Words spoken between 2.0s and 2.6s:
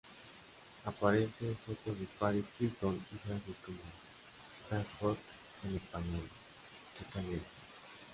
Paris